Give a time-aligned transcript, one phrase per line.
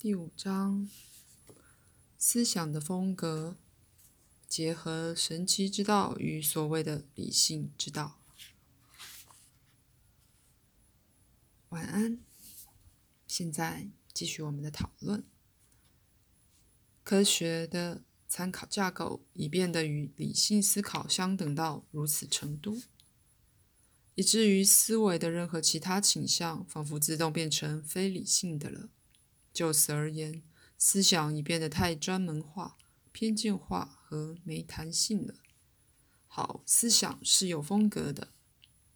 [0.00, 0.88] 第五章：
[2.16, 3.56] 思想的风格，
[4.48, 8.20] 结合神奇之道与所谓的理性之道。
[11.70, 12.20] 晚安。
[13.26, 15.24] 现在继续我们的讨论。
[17.02, 22.80] 科学的参考架构已变得与理性思考相等到如此程度，
[24.14, 28.90] 以至于思维的任何其他倾向，仿佛自动变成非理性的了。
[29.58, 30.40] 就此而言，
[30.78, 32.76] 思想已变得太专门化、
[33.10, 35.34] 偏见化和没弹性了。
[36.28, 38.28] 好，思想是有风格的，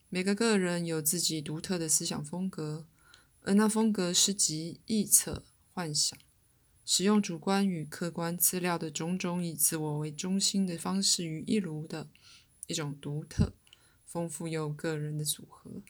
[0.09, 2.87] 每个个人有自己独特的思想风格，
[3.41, 6.17] 而那风格是集臆测、幻想、
[6.85, 12.09] 使用主观与客观资料的种种以自我为中心的方式于一炉的
[12.69, 13.55] 一种独特、
[14.07, 15.83] 丰富又个人的组合。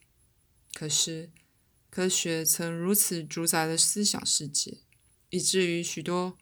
[0.72, 1.30] 可是，
[1.94, 4.78] 科学曾如此主宰了思想世界，
[5.28, 6.38] 以至于许多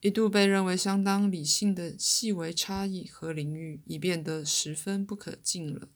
[0.00, 5.88] 一度被认为相当理性的细微差异和领域，已变得十分不可进了。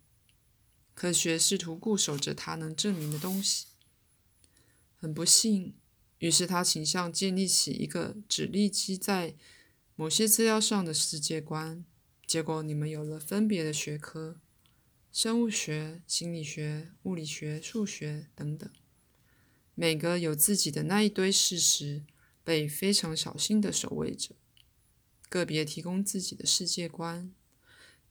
[0.94, 3.66] 科学试图固守着它能证明的东西，
[4.96, 5.74] 很不幸，
[6.20, 9.34] 于是他倾向建立起一个只立基在
[9.94, 11.84] 某些资料上的世界观。
[12.26, 14.40] 结果，你们有了分别的学科。
[15.14, 18.68] 生物学、心理学、物理学、数学等等，
[19.76, 22.02] 每个有自己的那一堆事实，
[22.42, 24.34] 被非常小心的守卫着。
[25.28, 27.32] 个别提供自己的世界观，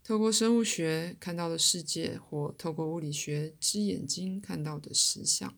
[0.01, 5.53] 透过生物学看到的世界，或透过物理学之眼睛看到的实相。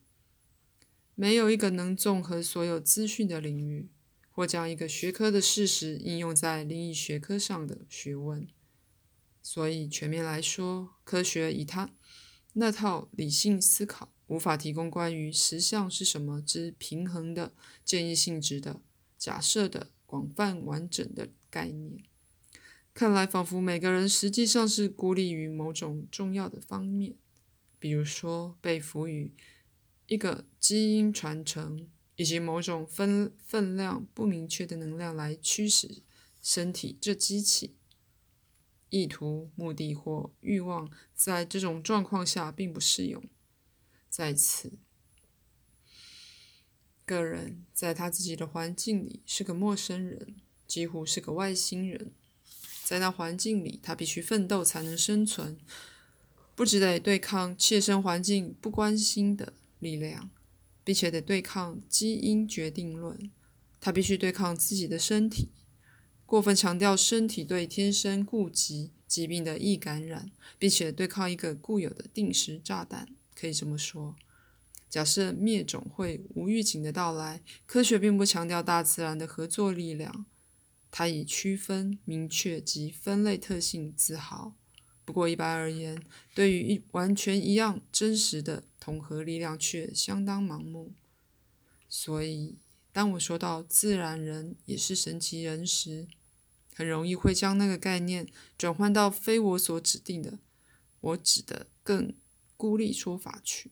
[1.14, 3.88] 没有一个能综合所有资讯的领域，
[4.32, 8.48] 或将一个学科的事实应用在另一学科上的学问。
[9.48, 11.92] 所以，全面来说，科学以它
[12.54, 18.82] 那套理性思考，无法提供关于实相是什么之平衡的、建议性质的、
[19.20, 22.04] 假设的、广泛完整的概念。
[22.92, 27.14] 看来，仿佛每个人实际上是孤立于某种重要的方面，
[27.78, 29.32] 比如说被赋予
[30.08, 36.02] 一个基因传承，以及某种分分量不明确的能量来驱使
[36.42, 37.76] 身体这机器。
[38.96, 43.22] 意图、目的或欲望，在这种状况下并不适用。
[44.10, 44.80] 在此，
[47.06, 52.14] 个人在他自己的环境里是个陌生人，几乎是个外星人。
[52.86, 55.58] 在那环境里，他必须奋斗才能生存，
[56.56, 60.30] 不只得对抗切身环境不关心的力量，
[60.86, 63.30] 并且得对抗基因决定论。
[63.82, 65.50] 他必须对抗自己的身体。
[66.26, 74.16] 过分强调身体对天生痼疾疾病的易感染，并且对抗一个固有的定时炸弹，可以这么说。
[74.90, 80.26] 假设灭种会无预警的到来，科学并不强调大自然的合作力量，
[80.90, 84.56] 它以区分、明确及分类特性自豪。
[85.06, 86.02] 不过一般而言，
[86.34, 90.94] 对于一完全一样真实的统合力量却相当盲目。
[91.88, 92.56] 所以。
[92.96, 96.08] 当我说到自然人也是神奇人时，
[96.74, 98.26] 很容易会将那个概念
[98.58, 100.40] 转换到非我所指定的、
[101.02, 102.16] 我指的更
[102.56, 103.72] 孤立说法去。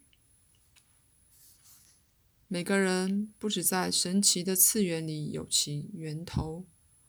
[2.50, 6.66] 每个人不止在神奇的次元里有其源头，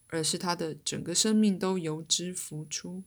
[0.07, 3.03] 而是他的整个生命都由之浮出，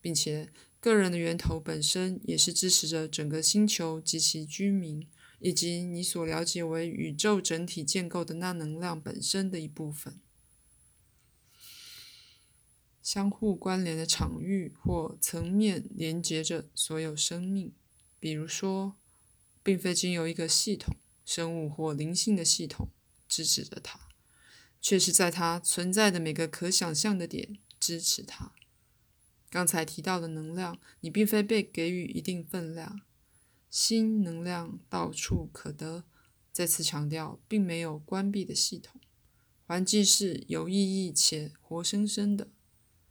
[0.00, 5.06] 并且个人的源头本身也是支持着整个星球及其居民。
[5.40, 10.20] 以及你所了解为宇宙整体建构的那能量本身的一部分，
[13.02, 17.72] 相互关联的场域或层面连接着所有生命。
[18.20, 18.96] 比如说，
[19.62, 22.88] 并非经由一个系统——生物或灵性的系统
[23.28, 24.08] 支持着它，
[24.80, 28.52] 却是在它存在的每个可想象的点支持它。
[29.48, 33.00] 刚才提到的能量，你并非被给予一定分量。
[33.70, 36.04] 新能量到处可得。
[36.50, 39.00] 再次强调，并没有关闭的系统。
[39.64, 42.48] 环境是有意义且活生生的。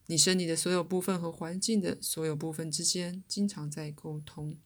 [0.08, 4.58] 你身体的所有部分和环境的所有部分之间经常在沟通。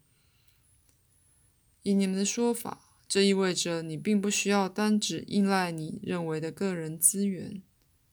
[1.84, 7.62] 以你们的说法，这意味着你并不需要单只依赖你认为的个人资源。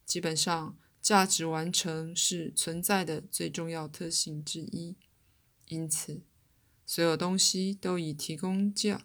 [0.05, 4.97] 基本上，价值完成是存在的最重要特性之一。
[5.69, 6.23] 因此。
[6.89, 9.03] 所有东西都以提供价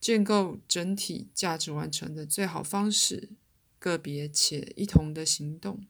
[0.00, 3.30] 建构整体价值完成的最好方式，
[3.80, 5.84] 个别且一同的行动。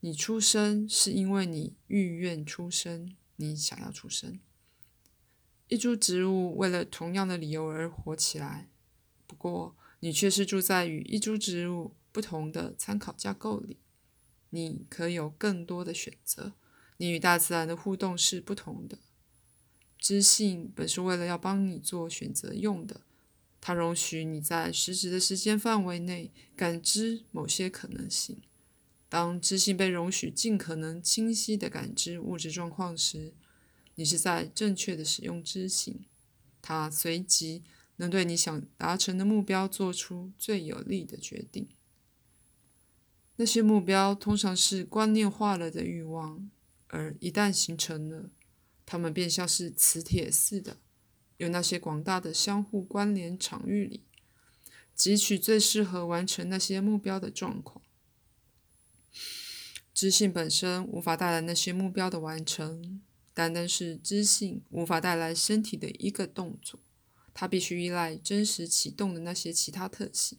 [0.00, 4.38] 你出生是因为你欲愿出生，你想要出生。
[5.68, 8.68] 一株植物为了同样的理由而活起来，
[9.26, 13.78] 不过你却是住在与一株植物不同的参考架构里。
[14.50, 16.52] 你可有更多的选择。
[16.98, 18.98] 你与大自然的互动是不同的。
[19.98, 23.02] 知性本是为了要帮你做选择用的，
[23.60, 28.40] 它容许你在实质的时间范围内感知某些可能性。
[29.08, 33.32] 当知性被容许尽可能清晰地感知物质状况时，
[33.94, 36.04] 你是在正确的使用知性。
[36.60, 37.62] 它随即
[37.96, 41.68] 能对你想达成的目标做出最有利的决定。
[43.36, 46.50] 那些目标通常是观念化了的欲望，
[46.88, 48.30] 而一旦形成了，
[48.90, 50.78] 它们便像是磁铁似的，
[51.36, 54.06] 由那些广大的相互关联场域里
[54.96, 57.84] 汲取最适合完成那些目标的状况。
[59.92, 63.02] 知性本身无法带来那些目标的完成，
[63.34, 66.80] 单单是知性无法带来身体的一个动作，
[67.34, 70.38] 它必须依赖真实启动的那些其他特性，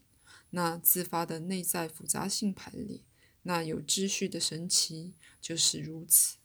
[0.49, 3.01] 那自发的内在复杂性排列，
[3.43, 6.38] 那有秩序的神奇就是如此。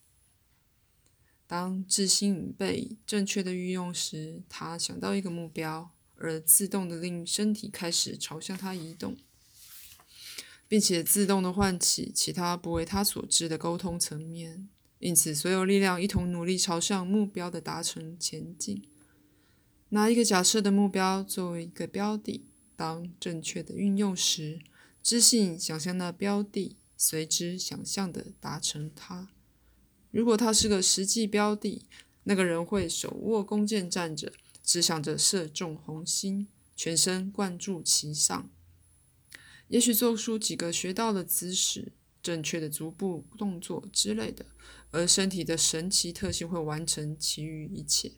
[1.47, 9.17] 当知性被正确的运用时，它想到一个目标，而自动的令身体开始朝向它移动。
[10.67, 14.69] 并且自动的唤起其他不为他所知的沟通层面，
[14.99, 18.83] 因此所有力量一同努力朝向目标的达成前进。
[19.91, 24.63] 拿一个假设的目标作为一个标的，当正确的运用时，
[25.03, 29.29] 知性想象的标的，随之想象的达成它。
[30.15, 31.83] 如果它是个实际标的，
[32.23, 34.33] 那个人会手握弓箭站着，
[34.63, 36.47] 只想着射中红心，
[36.77, 38.49] 全身贯注其上。
[39.67, 41.91] 也许做出几个学到的姿势、
[42.23, 44.47] 正确的足部动作之类的，
[44.93, 48.13] 而身体的神奇特性会完成其余一切。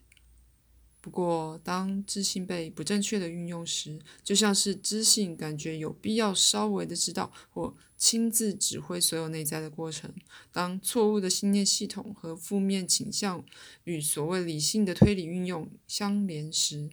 [1.01, 10.13] 不过，当知性被不正确的运用时，就像是知性感觉有必要稍微的知道或亲自指挥所有内在的过程。
[10.51, 13.43] 当错误的信念系统和负面倾向
[13.83, 16.89] 与所谓理性的推理运用相连时，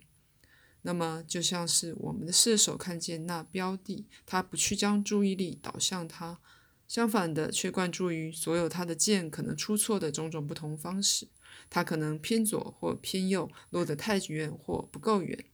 [0.83, 6.41] 那么，就像是我们的射手看见那标的，他不去将注意力导向它，
[6.87, 11.29] 相反的，却关注于所有他的箭可能出错的种种不同方式。
[11.71, 15.45] 他可能偏左或偏右，落得太远或不够远，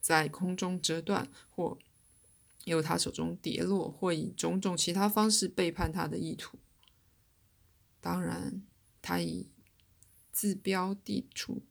[0.00, 1.78] 在空中折断，或
[2.66, 6.58] 由他手中跌落，或以种种其他方式背叛他的意图。
[8.00, 8.62] 当然，
[9.02, 9.48] 他以
[10.30, 11.62] 自标地处。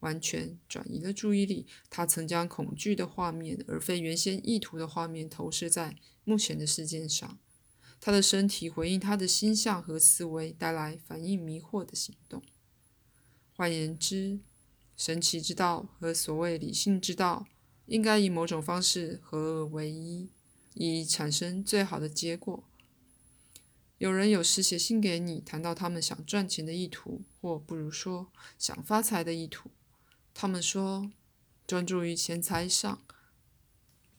[0.00, 1.66] 完全转移了注意力。
[1.88, 7.38] 他曾将恐惧的画面，而非原先意图的画面，投射在目前的事件上。
[8.02, 12.42] 他的身体回应他的心象和思维，带来反应迷惑的行动。
[13.56, 14.40] 换言之，
[14.94, 17.46] 神奇之道和所谓理性之道，
[17.86, 20.28] 应该以某种方式合而为一，
[20.74, 22.62] 以产生最好的结果。
[23.98, 29.70] 有人有时写信给你，谈到他们想赚钱的意图，或不如说想发财的意图。
[30.34, 31.10] 他们说，
[31.66, 33.02] 专注于钱财上，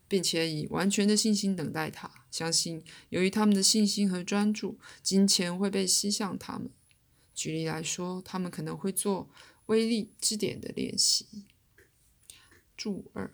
[0.07, 2.09] 并且以完全的信心等待他。
[2.31, 6.71] 相信，由于他们的信心和专注，金钱会被吸向他们。
[7.33, 9.29] 举例来说，他们可能会做
[9.65, 11.27] 威力支点的练习。
[12.77, 13.29] 注二。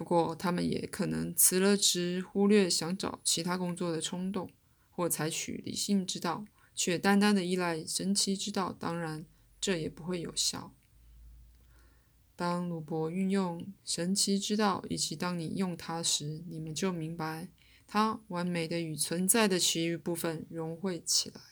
[0.00, 4.50] 不过，他们也可能辞了职，忽略想找其他工作的冲动，
[4.88, 8.72] 或采取理性之道，却单单的依赖神奇之道。
[8.72, 9.26] 当然，
[9.60, 10.72] 这也不会有效。
[12.34, 17.50] 当鲁伯运用神奇之道，以及当你用它时，你们就明白，
[17.86, 21.42] 它完美的与存在的其余部分融汇起来，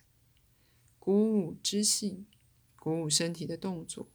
[0.99, 2.27] 鼓舞知性，
[2.77, 4.09] 鼓舞身体的动作，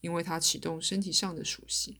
[0.00, 1.98] 因为它启动身体上的属性。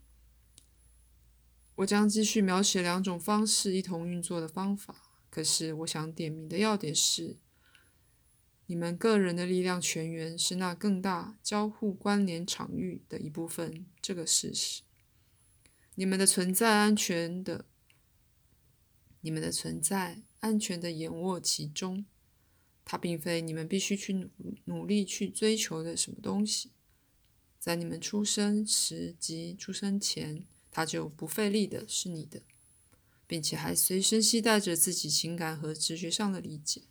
[1.77, 7.37] 我将继续描写两种方式一同运作的方法，可是我想点名的要点是。
[8.69, 14.83] 你们个人的力量泉源是那更大交互关联场域的一部分，这个事实。
[15.95, 17.67] 你们的存在安全的，
[19.21, 22.07] 你们的存在安全的眼握其中，
[22.85, 24.31] 它并非你们必须去努
[24.65, 26.73] 努力去追求的什么东西。
[27.59, 30.45] 在你们出生时及出生前，
[30.77, 32.43] 它就不费力的是你的，
[33.27, 36.83] 并且还随身携带着自己情感和直觉上的理解。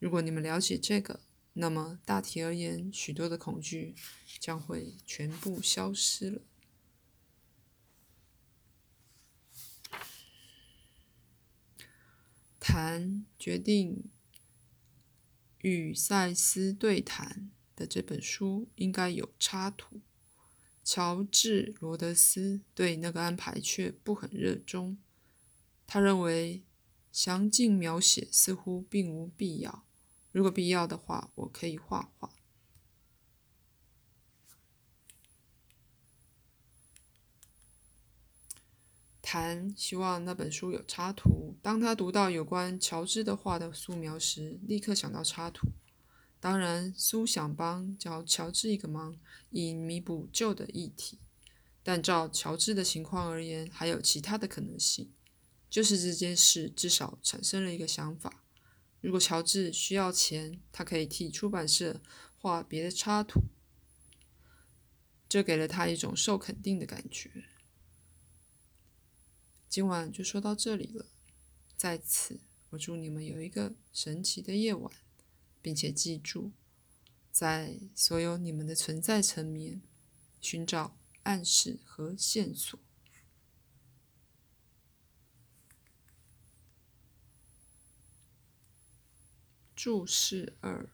[0.00, 1.20] 如果你们了解这个，
[1.52, 3.94] 那么大体而言，许多的恐惧
[4.40, 6.42] 将会全部消失了。
[12.58, 14.10] 谈决定
[15.58, 20.00] 与赛斯对谈的这本书应该有插图。
[20.84, 24.98] 乔治·罗德斯对那个安排却不很热衷。
[25.86, 26.62] 他认为
[27.10, 29.84] 详尽描写似乎并无必要。
[30.30, 32.30] 如果必要的话，我可以画画。
[39.22, 41.56] 谭希望那本书有插图。
[41.62, 45.68] 当他读到有关乔治的画的素描时，立刻想到插图。
[46.44, 51.18] 当然，苏想帮教乔治一个忙，以弥补旧的议题。
[51.82, 55.10] 但照乔治的情况而言，还有其他的可能性，
[55.70, 58.44] 就是这件事至少产生了一个想法。
[59.00, 62.02] 如果乔治需要钱，他可以替出版社
[62.36, 63.44] 画别的插图，
[65.26, 67.46] 这给了他一种受肯定的感觉。
[69.70, 71.06] 今晚就说到这里了，
[71.74, 74.92] 在此我祝你们有一个神奇的夜晚，
[75.64, 76.52] 并且记住，
[77.32, 79.80] 在所有你们的存在层面
[80.42, 82.78] 寻找暗示和线索。
[89.74, 90.90] 注释二：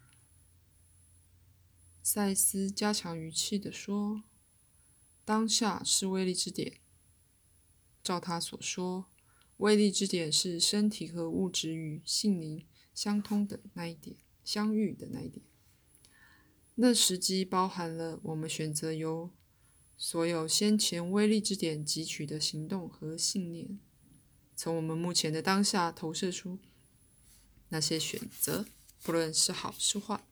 [2.00, 4.22] 赛斯加强语气地说
[5.26, 6.78] ：“当下是威力之点。
[8.04, 9.10] 照他所说，
[9.56, 14.16] 威力之点是身体和物质与性灵相通的那一点，
[14.52, 15.44] 相遇的那一点。
[16.74, 19.30] 那时机包含了我们选择由
[19.96, 23.78] 所有先前威力之点汲取的行动和信念，
[24.56, 26.58] 从我们目前的当下投射出
[27.68, 28.66] 那些选择。”
[29.02, 30.26] 不论是好是坏，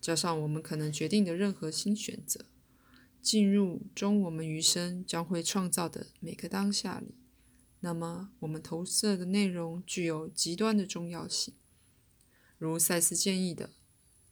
[0.00, 2.46] 加上我们可能决定的任何新选择，
[3.22, 7.14] 进入中我们余生将会创造的每个当下里，
[7.78, 11.54] 那么我们投射的内容具有极端的重要性。
[12.58, 13.70] 如赛斯建议的，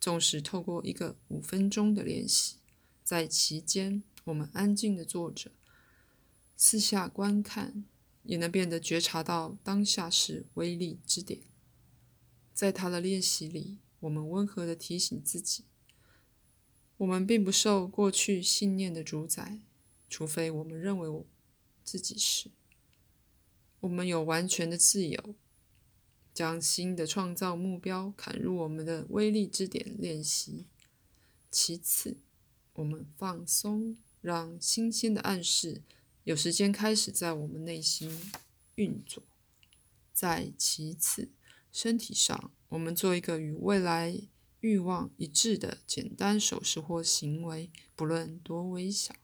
[0.01, 2.57] 纵使透过一个五分钟的练习，
[3.05, 5.53] 在其间我们安静的坐着，
[6.57, 7.85] 四下观看，
[8.25, 11.43] 也能变得觉察到当下是威力之点。
[12.53, 15.65] 在他的练习里，我们温和地提醒自己：
[16.97, 19.61] 我们并不受过去信念的主宰，
[20.09, 21.27] 除非我们认为我
[21.85, 22.51] 自己是。
[23.81, 25.35] 我们有完全的自由，
[26.37, 30.67] 将新的创造目标砍入我们的威力之点练习。
[31.51, 32.19] 其次，
[32.75, 35.81] 我们放松，让新鲜的暗示
[36.25, 38.31] 有时间开始在我们内心
[38.75, 39.23] 运作。
[40.13, 41.31] 再其次。
[41.73, 44.19] 身体上，我们做一个与未来
[44.61, 49.15] 欲望一致的简单手势或行为，不论多微小。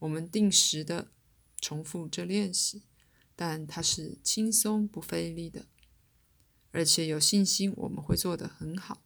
[0.00, 1.10] 我们定时的
[1.60, 2.82] 重复这练习，
[3.34, 5.66] 但它是轻松不费力的，
[6.76, 9.02] 而且有信心我们会做得很好。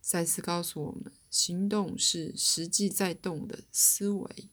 [0.00, 4.48] 赛斯告诉我们，行动是实际在动的思维，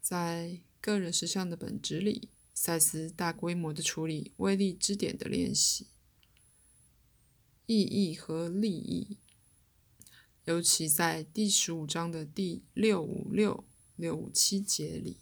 [0.00, 2.30] 在个人实相的本质里。
[2.52, 5.86] 赛斯大规模的处理威力支点的练习，
[7.66, 9.18] 意义和利益，
[10.46, 13.64] 尤其在第十五章的第六五六
[13.94, 15.21] 六五七节里。